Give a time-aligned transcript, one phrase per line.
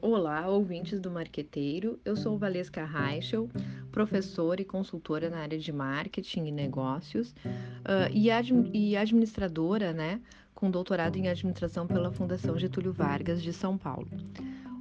[0.00, 1.98] Olá, ouvintes do Marqueteiro.
[2.04, 3.48] Eu sou Valesca Reichel,
[3.90, 10.20] professora e consultora na área de marketing e negócios uh, e, admi e administradora, né,
[10.54, 14.06] com doutorado em administração pela Fundação Getúlio Vargas de São Paulo.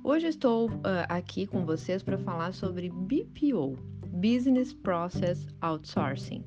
[0.03, 3.75] Hoje estou uh, aqui com vocês para falar sobre BPO,
[4.15, 6.43] Business Process Outsourcing,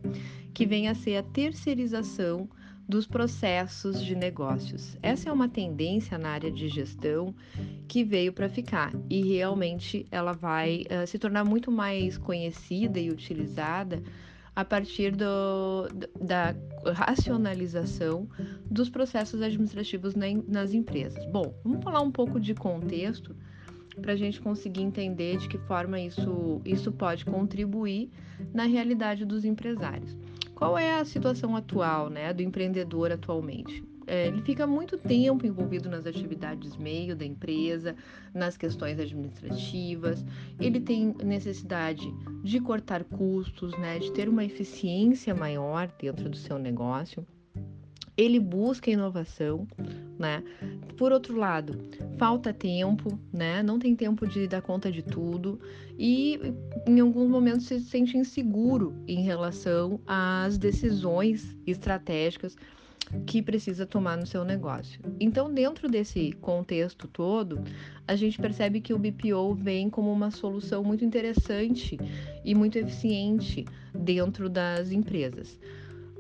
[0.55, 2.48] que vem a ser a terceirização
[2.88, 4.97] dos processos de negócios.
[5.02, 7.34] Essa é uma tendência na área de gestão
[7.87, 13.10] que veio para ficar e realmente ela vai uh, se tornar muito mais conhecida e
[13.10, 14.02] utilizada
[14.57, 15.87] a partir do,
[16.21, 16.52] da
[16.93, 18.29] racionalização
[18.69, 21.24] dos processos administrativos nas empresas.
[21.27, 23.37] Bom, vamos falar um pouco de contexto
[23.98, 28.11] para a gente conseguir entender de que forma isso, isso pode contribuir
[28.52, 30.16] na realidade dos empresários.
[30.55, 33.85] Qual é a situação atual né, do empreendedor atualmente?
[34.07, 37.95] É, ele fica muito tempo envolvido nas atividades meio da empresa,
[38.32, 40.24] nas questões administrativas,
[40.59, 42.10] ele tem necessidade
[42.43, 47.26] de cortar custos, né, de ter uma eficiência maior dentro do seu negócio
[48.19, 49.65] ele busca inovação,
[50.19, 50.43] né?
[50.97, 51.79] Por outro lado,
[52.19, 53.63] falta tempo, né?
[53.63, 55.60] Não tem tempo de dar conta de tudo
[55.99, 56.41] e
[56.87, 62.57] em alguns momentos se sente inseguro em relação às decisões estratégicas
[63.27, 65.00] que precisa tomar no seu negócio.
[65.19, 67.62] Então, dentro desse contexto todo,
[68.06, 71.99] a gente percebe que o BPO vem como uma solução muito interessante
[72.44, 75.59] e muito eficiente dentro das empresas.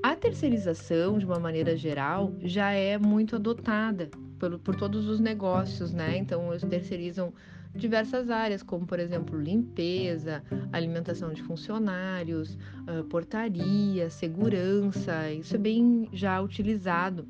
[0.02, 5.92] A terceirização, de uma maneira geral, já é muito adotada por, por todos os negócios,
[5.92, 6.16] né?
[6.16, 7.32] Então, eles terceirizam
[7.74, 12.56] diversas áreas, como por exemplo limpeza, alimentação de funcionários,
[12.88, 15.30] uh, portaria, segurança.
[15.32, 17.26] Isso é bem já utilizado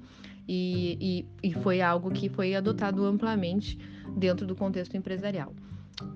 [0.47, 3.79] e, e, e foi algo que foi adotado amplamente
[4.17, 5.55] dentro do contexto empresarial.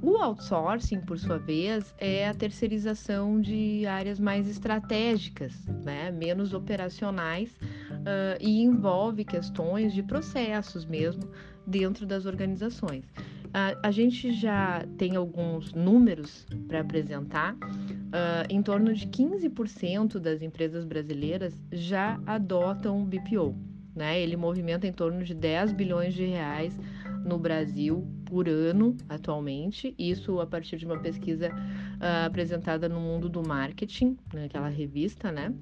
[0.01, 5.53] O outsourcing, por sua vez, é a terceirização de áreas mais estratégicas,
[5.85, 11.29] né, menos operacionais uh, e envolve questões de processos mesmo
[11.67, 13.05] dentro das organizações.
[13.47, 17.55] Uh, a gente já tem alguns números para apresentar.
[17.55, 23.57] Uh, em torno de 15% das empresas brasileiras já adotam BPO.
[23.95, 24.21] Né?
[24.21, 26.79] Ele movimenta em torno de 10 bilhões de reais
[27.25, 33.29] no Brasil por ano atualmente, isso a partir de uma pesquisa uh, apresentada no Mundo
[33.29, 35.55] do Marketing, naquela revista, né?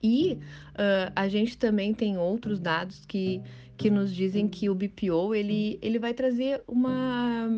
[0.00, 3.42] E uh, a gente também tem outros dados que,
[3.76, 7.48] que nos dizem que o BPO ele, ele vai trazer uma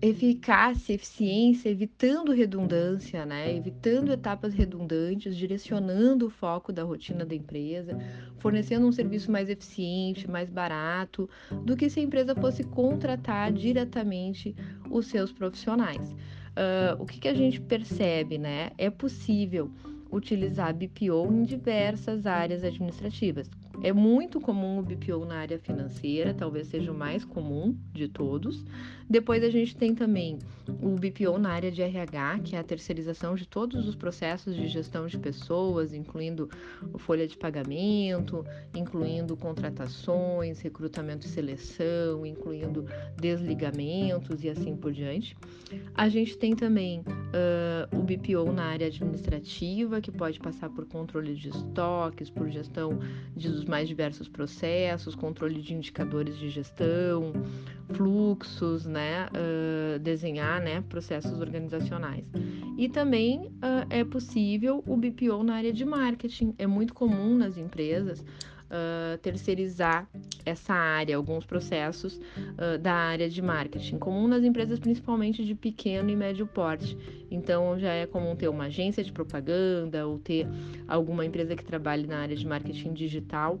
[0.00, 3.54] eficácia, eficiência, evitando redundância, né?
[3.54, 7.98] evitando etapas redundantes, direcionando o foco da rotina da empresa,
[8.38, 11.28] fornecendo um serviço mais eficiente, mais barato,
[11.64, 14.54] do que se a empresa fosse contratar diretamente
[14.90, 16.12] os seus profissionais.
[16.56, 18.70] Uh, o que, que a gente percebe, né?
[18.78, 19.70] É possível
[20.10, 23.50] utilizar BPO em diversas áreas administrativas.
[23.82, 28.64] É muito comum o BPO na área financeira, talvez seja o mais comum de todos.
[29.08, 30.38] Depois a gente tem também
[30.68, 34.66] o BPO na área de RH, que é a terceirização de todos os processos de
[34.66, 36.48] gestão de pessoas, incluindo
[36.98, 38.44] folha de pagamento,
[38.74, 45.36] incluindo contratações, recrutamento e seleção, incluindo desligamentos e assim por diante.
[45.94, 51.34] A gente tem também uh, o BPO na área administrativa, que pode passar por controle
[51.34, 52.98] de estoques, por gestão
[53.34, 57.32] dos mais diversos processos, controle de indicadores de gestão,
[57.92, 62.24] fluxos, né, uh, desenhar, né, processos organizacionais.
[62.76, 66.54] E também uh, é possível o BPO na área de marketing.
[66.58, 68.24] É muito comum nas empresas
[69.22, 70.08] terceirizar
[70.46, 76.08] essa área, alguns processos uh, da área de marketing, comum nas empresas principalmente de pequeno
[76.08, 76.96] e médio porte.
[77.30, 80.46] Então já é comum ter uma agência de propaganda ou ter
[80.86, 83.58] alguma empresa que trabalhe na área de marketing digital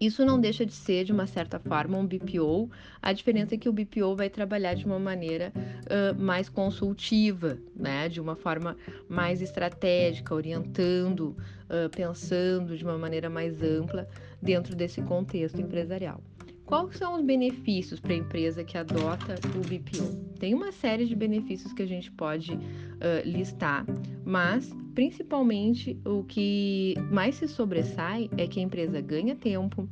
[0.00, 2.70] isso não deixa de ser, de uma certa forma, um BPO.
[3.02, 8.08] A diferença é que o BPO vai trabalhar de uma maneira uh, mais consultiva, né?
[8.08, 8.76] de uma forma
[9.08, 11.36] mais estratégica, orientando,
[11.68, 14.08] uh, pensando de uma maneira mais ampla
[14.40, 16.20] dentro desse contexto empresarial.
[16.68, 20.36] Quais são os benefícios para a empresa que adota o BPO?
[20.38, 22.60] Tem uma série de benefícios que a gente pode uh,
[23.24, 23.86] listar,
[24.22, 29.88] mas principalmente o que mais se sobressai é que a empresa ganha tempo,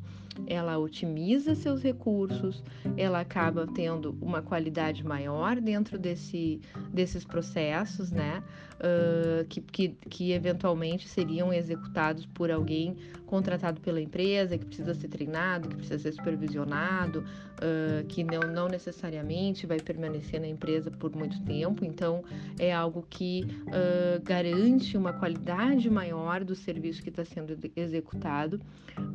[0.46, 2.62] ela otimiza seus recursos,
[2.96, 6.60] ela acaba tendo uma qualidade maior dentro desse,
[6.92, 8.42] desses processos, né?
[8.76, 12.94] Uh, que, que, que eventualmente seriam executados por alguém
[13.24, 18.68] contratado pela empresa, que precisa ser treinado, que precisa ser supervisionado, uh, que não, não
[18.68, 21.84] necessariamente vai permanecer na empresa por muito tempo.
[21.86, 22.22] Então,
[22.58, 28.60] é algo que uh, garante uma qualidade maior do serviço que está sendo executado,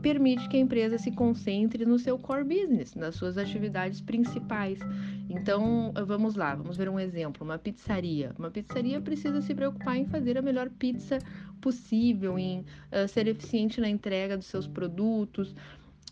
[0.02, 4.80] permite que a empresa se concentre no seu core business, nas suas atividades principais.
[5.30, 8.34] Então, vamos lá, vamos ver um exemplo, uma pizzaria.
[8.38, 11.20] Uma pizzaria precisa se preocupar em fazer a melhor pizza
[11.62, 15.56] possível, em uh, ser eficiente na entrega dos seus produtos,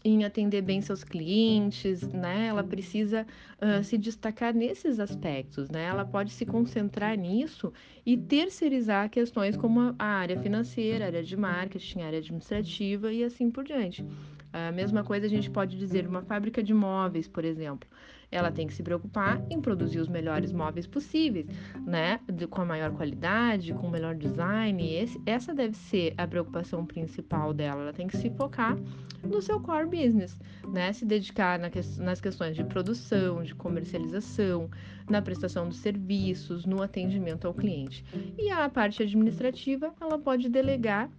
[0.03, 2.47] em atender bem seus clientes, né?
[2.47, 3.25] Ela precisa
[3.61, 5.85] uh, se destacar nesses aspectos, né?
[5.85, 7.73] Ela pode se concentrar nisso
[8.05, 13.23] e terceirizar questões como a área financeira, a área de marketing, a área administrativa e
[13.23, 14.05] assim por diante.
[14.51, 17.87] A mesma coisa a gente pode dizer uma fábrica de móveis, por exemplo.
[18.31, 21.47] Ela tem que se preocupar em produzir os melhores móveis possíveis,
[21.85, 22.19] né?
[22.49, 24.93] Com a maior qualidade, com o melhor design.
[24.93, 27.81] Esse, essa deve ser a preocupação principal dela.
[27.81, 28.77] Ela tem que se focar
[29.23, 30.93] no seu core business, né?
[30.93, 31.69] Se dedicar na,
[31.99, 34.69] nas questões de produção, de comercialização,
[35.09, 38.05] na prestação dos serviços, no atendimento ao cliente.
[38.37, 41.09] E a parte administrativa, ela pode delegar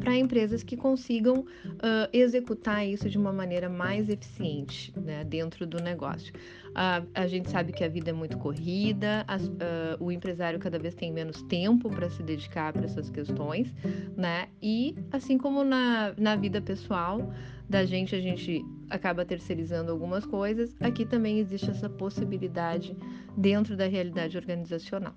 [0.00, 5.80] para empresas que consigam uh, executar isso de uma maneira mais eficiente né, dentro do
[5.82, 6.32] negócio.
[6.70, 9.52] Uh, a gente sabe que a vida é muito corrida, as, uh,
[10.00, 13.72] o empresário cada vez tem menos tempo para se dedicar para essas questões,
[14.16, 14.48] né?
[14.62, 17.32] E assim como na, na vida pessoal
[17.68, 22.96] da gente, a gente acaba terceirizando algumas coisas, aqui também existe essa possibilidade
[23.36, 25.14] dentro da realidade organizacional.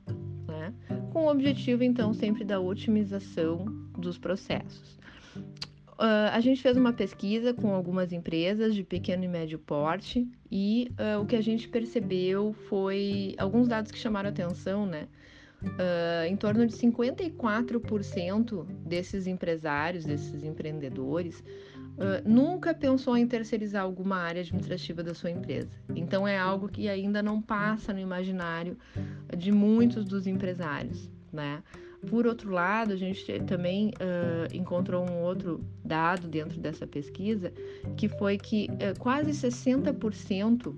[0.47, 0.73] Né?
[1.11, 4.97] Com o objetivo, então, sempre da otimização dos processos.
[5.97, 10.91] Uh, a gente fez uma pesquisa com algumas empresas de pequeno e médio porte e
[10.99, 15.07] uh, o que a gente percebeu foi alguns dados que chamaram atenção, né?
[15.63, 21.41] Uh, em torno de 54% desses empresários, desses empreendedores,
[22.25, 25.71] nunca pensou em terceirizar alguma área administrativa da sua empresa.
[25.95, 28.77] Então é algo que ainda não passa no imaginário
[29.35, 31.63] de muitos dos empresários, né?
[32.09, 37.51] Por outro lado, a gente também uh, encontrou um outro dado dentro dessa pesquisa,
[37.97, 40.75] que foi que uh, quase 60%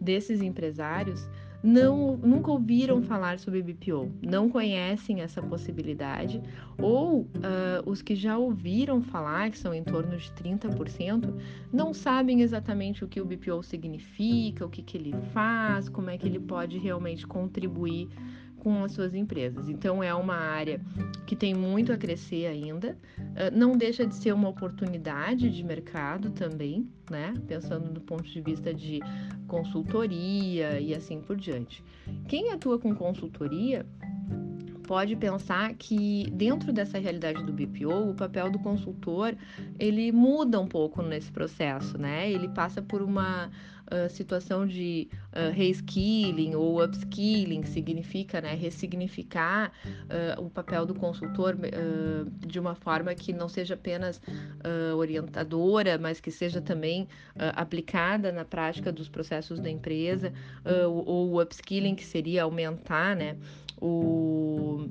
[0.00, 1.28] desses empresários
[1.62, 6.42] não, nunca ouviram falar sobre BPO, não conhecem essa possibilidade,
[6.76, 7.28] ou uh,
[7.86, 11.32] os que já ouviram falar, que são em torno de 30%,
[11.72, 16.18] não sabem exatamente o que o BPO significa, o que, que ele faz, como é
[16.18, 18.08] que ele pode realmente contribuir
[18.62, 19.68] com as suas empresas.
[19.68, 20.80] Então, é uma área
[21.26, 22.96] que tem muito a crescer ainda,
[23.34, 27.34] ah, não deixa de ser uma oportunidade de mercado também, né?
[27.48, 29.00] Pensando do ponto de vista de
[29.48, 31.82] consultoria e assim por diante.
[32.28, 33.84] Quem atua com consultoria
[34.86, 39.34] pode pensar que dentro dessa realidade do BPO, o papel do consultor
[39.78, 42.30] ele muda um pouco nesse processo, né?
[42.30, 43.50] Ele passa por uma
[43.92, 51.56] uh, situação de uh, reskilling ou upskilling, significa né, ressignificar uh, o papel do consultor
[52.46, 54.20] de uma forma que não seja apenas
[54.96, 57.08] orientadora, mas que seja também
[57.54, 60.32] aplicada na prática dos processos da empresa,
[60.86, 63.36] ou o upskilling, que seria aumentar né,
[63.82, 64.88] o,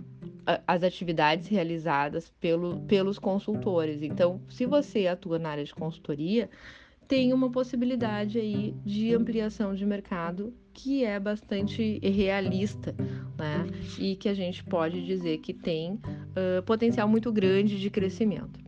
[0.68, 4.04] as atividades realizadas pelo, pelos consultores.
[4.04, 6.50] Então, se você atua na área de consultoria,
[7.07, 12.94] tem uma possibilidade aí de ampliação de mercado que é bastante realista,
[13.38, 13.66] né?
[14.00, 18.60] E que a gente pode dizer que tem uh, potencial muito grande de crescimento.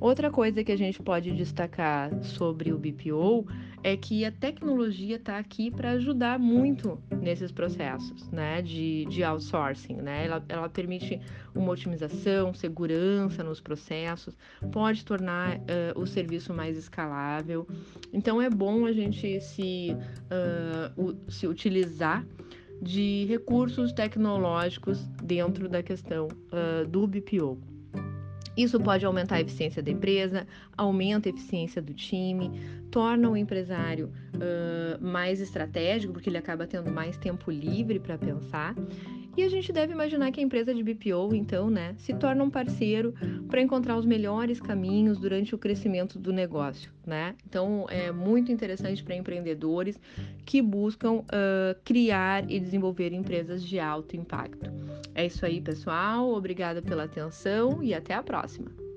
[0.00, 3.46] Outra coisa que a gente pode destacar sobre o BPO
[3.82, 9.96] é que a tecnologia está aqui para ajudar muito nesses processos né, de, de outsourcing.
[9.96, 10.24] Né?
[10.24, 11.20] Ela, ela permite
[11.54, 14.34] uma otimização, segurança nos processos,
[14.72, 17.68] pode tornar uh, o serviço mais escalável.
[18.10, 19.94] Então é bom a gente se,
[20.30, 22.24] uh, se utilizar
[22.80, 27.69] de recursos tecnológicos dentro da questão uh, do BPO.
[28.56, 32.50] Isso pode aumentar a eficiência da empresa, aumenta a eficiência do time,
[32.90, 38.74] torna o empresário uh, mais estratégico, porque ele acaba tendo mais tempo livre para pensar.
[39.40, 42.50] E a gente deve imaginar que a empresa de BPO, então, né, se torna um
[42.50, 43.14] parceiro
[43.48, 47.34] para encontrar os melhores caminhos durante o crescimento do negócio, né?
[47.48, 49.98] Então, é muito interessante para empreendedores
[50.44, 51.24] que buscam uh,
[51.82, 54.70] criar e desenvolver empresas de alto impacto.
[55.14, 56.30] É isso aí, pessoal.
[56.34, 58.89] Obrigada pela atenção e até a próxima.